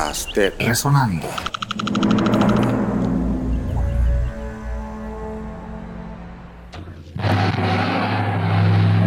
[0.00, 1.26] podcast de Resonando.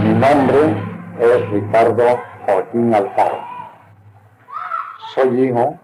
[0.04, 0.60] Mi nombre
[1.20, 3.40] es Ricardo Joaquín Alfaro.
[5.16, 5.80] Soy hijo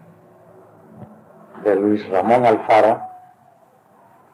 [1.64, 3.00] de Luis Ramón Alfaro,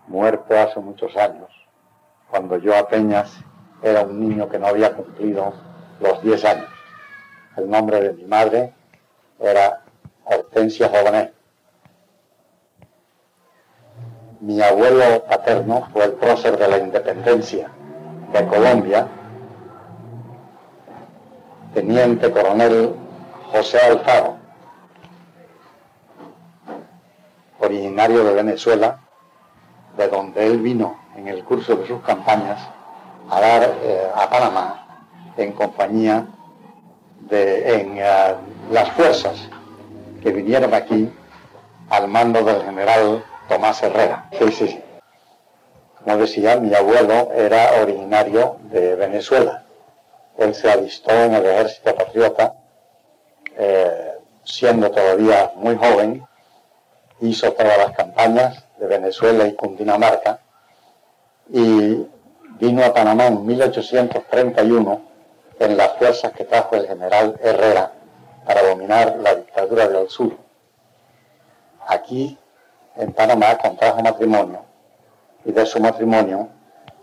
[0.08, 1.48] muerto hace muchos años,
[2.30, 3.32] cuando yo apenas
[3.82, 5.54] era un niño que no había cumplido
[6.00, 6.68] los 10 años.
[7.56, 8.74] El nombre de mi madre
[9.40, 9.85] era
[10.26, 11.32] Hortensia Jovenet.
[14.40, 17.70] Mi abuelo paterno fue el prócer de la independencia
[18.32, 19.06] de Colombia,
[21.72, 22.94] teniente coronel
[23.52, 24.36] José Alfaro,
[27.60, 28.98] originario de Venezuela,
[29.96, 32.60] de donde él vino en el curso de sus campañas
[33.30, 34.86] a dar eh, a Panamá
[35.36, 36.26] en compañía
[37.20, 38.36] de eh,
[38.70, 39.48] las fuerzas
[40.22, 41.12] que vinieron aquí
[41.90, 44.28] al mando del general Tomás Herrera.
[44.38, 44.82] Sí, sí.
[46.02, 49.64] Como decía, mi abuelo era originario de Venezuela.
[50.38, 52.54] Él se alistó en el ejército patriota,
[53.56, 54.12] eh,
[54.44, 56.26] siendo todavía muy joven,
[57.20, 60.40] hizo todas las campañas de Venezuela y Cundinamarca
[61.50, 62.06] y
[62.58, 65.00] vino a Panamá en 1831
[65.58, 67.92] en las fuerzas que trajo el general Herrera
[68.44, 69.16] para dominar
[69.66, 70.36] dictadura del sur.
[71.86, 72.38] Aquí,
[72.96, 74.62] en Panamá, contrajo matrimonio
[75.44, 76.48] y de su matrimonio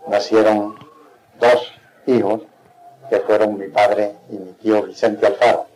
[0.06, 0.76] nacieron
[1.38, 1.72] dos
[2.06, 2.42] hijos
[3.08, 5.66] que fueron mi padre y mi tío Vicente Alfaro.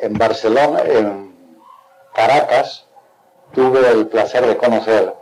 [0.00, 1.34] En Barcelona, en
[2.14, 2.86] Caracas,
[3.52, 5.14] tuve el placer de conocer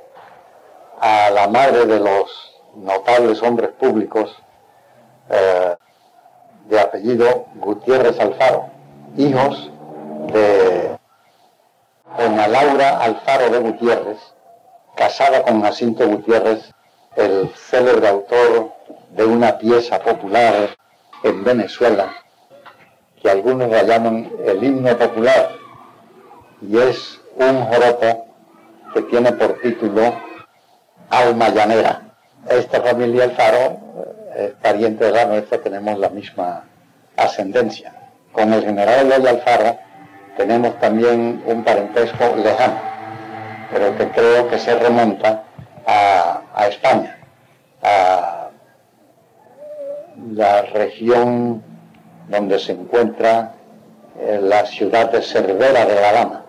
[1.00, 4.36] a la madre de los notables hombres públicos
[5.30, 5.76] eh,
[6.68, 8.66] de apellido Gutiérrez Alfaro,
[9.16, 9.70] hijos
[10.32, 10.98] de
[12.18, 14.18] doña Laura Alfaro de Gutiérrez,
[14.96, 16.72] casada con Jacinto Gutiérrez,
[17.16, 18.72] el célebre autor
[19.10, 20.70] de una pieza popular
[21.22, 22.12] en Venezuela,
[23.20, 25.50] que algunos la llaman el himno popular,
[26.62, 28.26] y es un joropo
[28.94, 30.14] que tiene por título
[31.10, 32.02] Alma Llanera.
[32.48, 33.78] Esta familia Alfaro
[34.36, 36.64] es pariente de la nuestra, tenemos la misma
[37.16, 37.94] ascendencia.
[38.32, 39.78] Con el general Eloy Alfaro
[40.38, 42.80] tenemos también un parentesco lejano,
[43.72, 45.42] pero que creo que se remonta
[45.84, 47.18] a, España,
[47.82, 48.50] a
[50.32, 51.62] la región
[52.28, 53.54] donde se encuentra
[54.20, 56.44] eh, la ciudad de Cervera de la Lama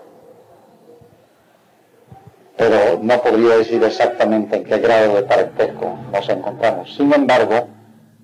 [2.59, 6.93] pero no podría decir exactamente en qué grado de parentesco nos encontramos.
[6.93, 7.69] Sin embargo,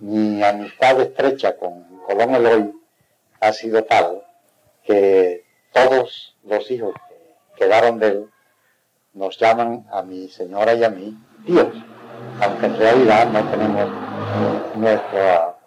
[0.01, 2.73] mi amistad estrecha con Colón Eloy
[3.39, 4.25] ha sido tal
[4.83, 5.44] que
[5.75, 8.29] todos los hijos que quedaron de él
[9.13, 11.67] nos llaman a mi señora y a mí tíos,
[12.39, 13.89] aunque en realidad no tenemos
[14.77, 15.57] nuestra,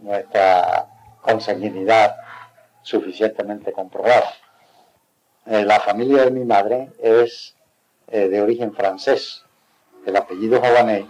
[0.00, 0.86] nuestra
[1.20, 2.14] consanguinidad
[2.82, 4.32] suficientemente comprobada.
[5.46, 7.56] Eh, la familia de mi madre es
[8.06, 9.44] eh, de origen francés.
[10.06, 11.06] El apellido Jovanet,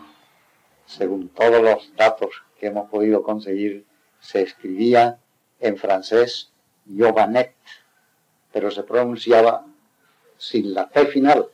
[0.87, 3.85] según todos los datos que hemos podido conseguir,
[4.21, 5.19] se escribía
[5.61, 6.51] en francés
[6.87, 7.55] Jovanet,
[8.59, 9.65] pero se pronunciaba
[10.37, 11.47] sin la T final.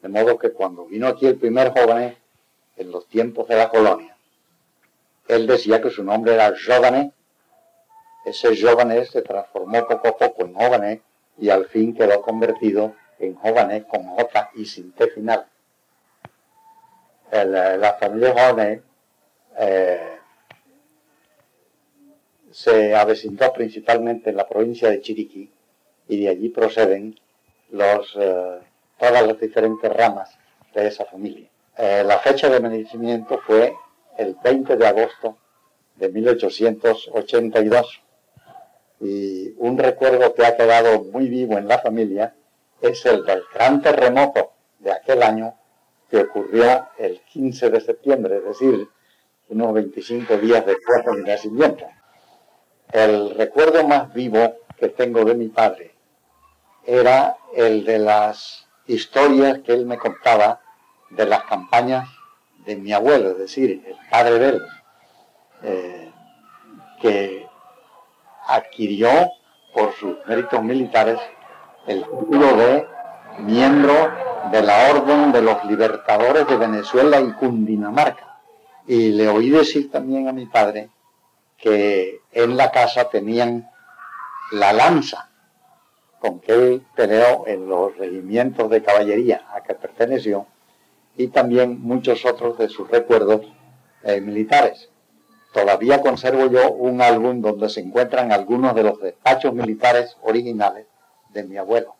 [0.00, 2.16] De modo que cuando vino aquí el primer Jovanet,
[2.78, 4.16] en los tiempos de la colonia,
[5.28, 7.12] él decía que su nombre era Jovanet.
[8.24, 11.02] Ese Jovanet se transformó poco a poco en Jovanet
[11.36, 15.46] y al fin quedó convertido en jóvenes con J y sin T final.
[17.30, 18.80] la familia jóvenes
[19.58, 20.18] eh,
[22.50, 25.52] se avecindó principalmente en la provincia de Chiriquí
[26.12, 27.18] y de allí proceden
[27.72, 28.58] eh,
[28.98, 30.38] todas las diferentes ramas
[30.74, 31.48] de esa familia.
[31.78, 33.74] Eh, la fecha de nacimiento fue
[34.18, 35.38] el 20 de agosto
[35.96, 38.02] de 1882
[39.00, 42.34] y un recuerdo que ha quedado muy vivo en la familia
[42.82, 45.54] es el del gran terremoto de aquel año
[46.10, 48.86] que ocurrió el 15 de septiembre, es decir,
[49.48, 51.86] unos 25 días después de mi nacimiento.
[52.92, 55.91] El recuerdo más vivo que tengo de mi padre
[56.84, 60.60] era el de las historias que él me contaba
[61.10, 62.08] de las campañas
[62.64, 64.62] de mi abuelo, es decir, el padre de él,
[65.62, 66.12] eh,
[67.00, 67.46] que
[68.46, 69.10] adquirió
[69.74, 71.18] por sus méritos militares
[71.86, 72.86] el título de
[73.38, 74.12] miembro
[74.50, 78.38] de la Orden de los Libertadores de Venezuela y Cundinamarca.
[78.86, 80.90] Y le oí decir también a mi padre
[81.56, 83.70] que en la casa tenían
[84.50, 85.30] la lanza,
[86.22, 90.46] con que peleó en los regimientos de caballería a que perteneció
[91.16, 93.40] y también muchos otros de sus recuerdos
[94.04, 94.88] eh, militares.
[95.52, 100.86] Todavía conservo yo un álbum donde se encuentran algunos de los despachos militares originales
[101.30, 101.96] de mi abuelo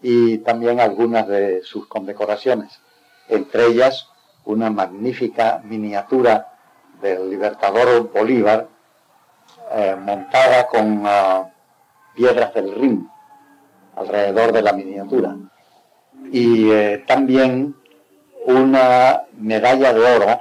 [0.00, 2.80] y también algunas de sus condecoraciones,
[3.28, 4.06] entre ellas
[4.44, 6.52] una magnífica miniatura
[7.02, 8.68] del libertador Bolívar
[9.72, 11.50] eh, montada con ah,
[12.14, 13.08] piedras del Rin
[13.96, 15.36] alrededor de la miniatura
[16.32, 17.76] y eh, también
[18.46, 20.40] una medalla de oro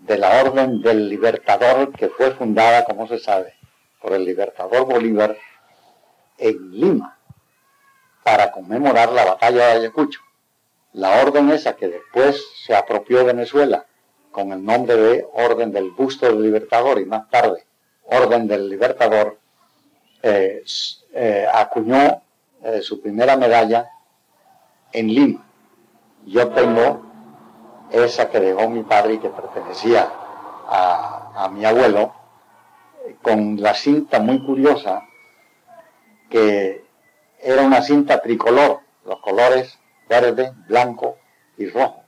[0.00, 3.54] de la Orden del Libertador que fue fundada, como se sabe,
[4.00, 5.36] por el Libertador Bolívar
[6.38, 7.18] en Lima
[8.22, 10.20] para conmemorar la batalla de Ayacucho.
[10.92, 13.86] La orden esa que después se apropió Venezuela
[14.30, 17.66] con el nombre de Orden del Busto del Libertador y más tarde
[18.04, 19.38] Orden del Libertador,
[20.26, 20.64] eh,
[21.12, 22.22] eh, acuñó
[22.62, 23.90] eh, su primera medalla
[24.90, 25.44] en Lima.
[26.24, 27.02] Yo tengo
[27.90, 30.08] esa que dejó mi padre y que pertenecía
[30.66, 32.14] a, a mi abuelo,
[33.20, 35.02] con la cinta muy curiosa
[36.30, 36.86] que
[37.42, 39.78] era una cinta tricolor, los colores
[40.08, 41.18] verde, blanco
[41.58, 42.02] y rojo.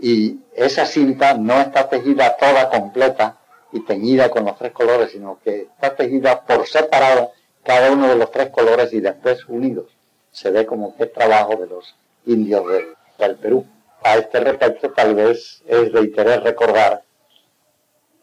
[0.00, 3.38] Y esa cinta no está tejida toda completa
[3.74, 7.32] y teñida con los tres colores, sino que está tejida por separado
[7.64, 9.90] cada uno de los tres colores y después unidos.
[10.30, 12.64] Se ve como que es trabajo de los indios
[13.18, 13.66] del, Perú.
[14.04, 17.02] A este respecto, tal vez es de interés recordar,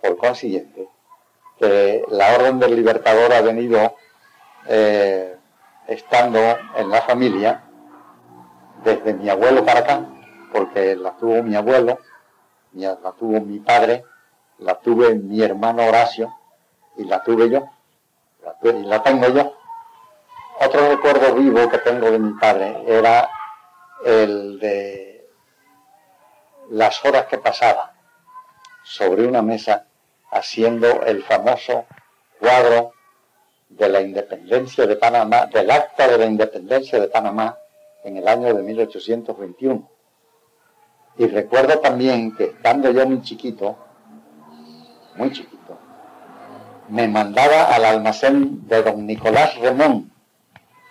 [0.02, 0.88] por consiguiente,
[1.60, 3.96] que la Orden del Libertador ha venido
[4.68, 5.36] eh,
[5.88, 6.40] estando
[6.78, 7.64] en la familia
[8.86, 10.06] desde mi abuelo para acá,
[10.54, 12.00] porque la tuvo mi abuelo,
[12.74, 14.06] la tuvo mi padre,
[14.62, 16.34] la tuve mi hermano Horacio
[16.98, 17.70] y la tuve yo,
[18.64, 19.56] y la tengo yo.
[20.60, 23.30] Otro recuerdo vivo que tengo de mi padre era
[24.06, 25.28] el de
[26.70, 27.94] las horas que pasaba
[28.84, 29.88] sobre una mesa
[30.32, 31.86] haciendo el famoso
[32.40, 32.94] cuadro
[33.70, 37.58] de la independencia de Panamá, del acta de la independencia de Panamá
[38.04, 39.90] en el año de 1821.
[41.18, 43.78] Y recuerdo también que estando yo muy chiquito,
[45.16, 45.78] muy chiquito,
[46.90, 50.12] me mandaba al almacén de don Nicolás Remón,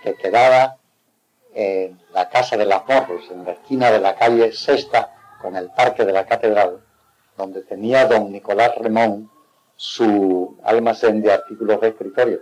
[0.03, 0.77] que quedaba
[1.55, 5.13] en la Casa de las Morros, en la esquina de la calle Sexta
[5.43, 6.81] con el Parque de la Catedral,
[7.37, 9.31] donde tenía don Nicolás Remón
[9.77, 12.41] su almacén de artículos de escritorio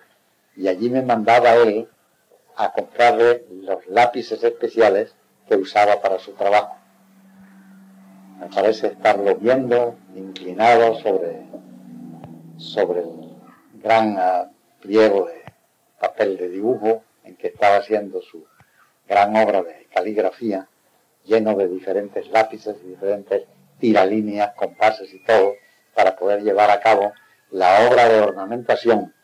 [0.59, 1.89] y allí me mandaba él
[2.57, 5.15] a comprarle los lápices especiales
[5.49, 6.77] que usaba para su trabajo.
[8.39, 11.43] Me parece estarlo viendo inclinado sobre,
[12.57, 13.37] sobre el
[13.83, 14.51] gran ah,
[14.81, 15.43] pliego de
[16.01, 18.47] papel de dibujo en que estaba haciendo su
[19.09, 20.69] gran obra de caligrafía,
[21.25, 23.43] lleno de diferentes lápices y diferentes
[23.81, 25.55] tiralíneas, compases y todo,
[25.95, 27.13] para poder llevar a cabo
[27.51, 29.15] la obra de ornamentación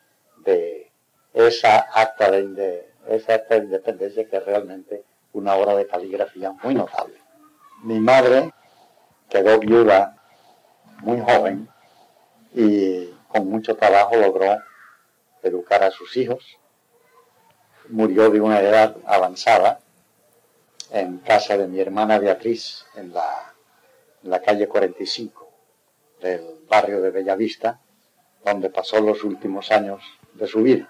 [0.43, 0.91] de
[1.33, 5.03] esa acta de, esa acta de independencia que es realmente
[5.33, 7.15] una obra de caligrafía muy notable.
[7.83, 8.51] Mi madre
[9.29, 10.17] quedó viuda
[11.01, 11.67] muy joven
[12.53, 14.57] y con mucho trabajo logró
[15.43, 16.57] educar a sus hijos.
[17.89, 19.79] Murió de una edad avanzada
[20.91, 25.49] en casa de mi hermana Beatriz en la, calle 45
[26.21, 27.79] del barrio de Bellavista,
[28.43, 30.01] donde pasó los últimos años
[30.33, 30.89] de su vida.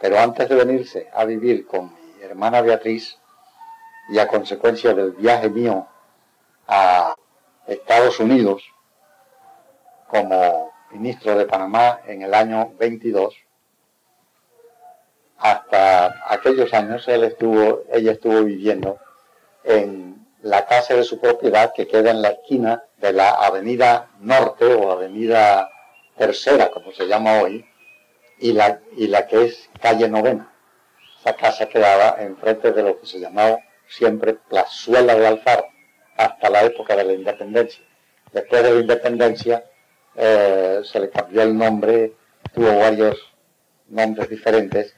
[0.00, 3.18] Pero antes de venirse a vivir con mi hermana Beatriz
[4.08, 5.86] y a consecuencia del viaje mío
[6.66, 7.14] a
[7.70, 8.62] Estados Unidos
[10.08, 13.34] como ministro de Panamá en el año 22,
[15.38, 18.98] hasta aquellos años estuvo, ella estuvo viviendo
[19.62, 24.64] en la casa de su propiedad que queda en la esquina de la Avenida Norte
[24.64, 25.70] o Avenida
[26.16, 27.64] Tercera, como se llama hoy,
[28.38, 30.52] y la, y la que es calle novena.
[31.20, 35.69] Esa casa quedaba enfrente de lo que se llamaba siempre Plazuela de Alfaro,
[36.20, 37.82] hasta la época de la independencia.
[38.32, 39.64] Después de la independencia
[40.14, 42.12] eh, se le cambió el nombre,
[42.52, 43.16] tuvo varios
[43.88, 44.94] nombres diferentes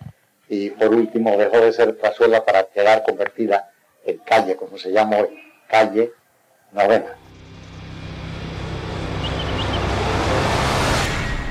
[0.48, 3.70] y por último dejó de ser Plazuela para quedar convertida
[4.04, 5.28] en calle, como se llama hoy,
[5.68, 6.12] calle
[6.72, 7.16] novena.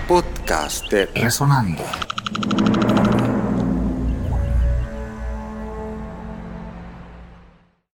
[0.05, 1.83] Podcast Resonando.